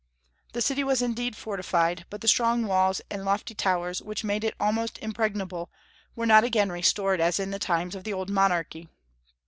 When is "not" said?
6.25-6.43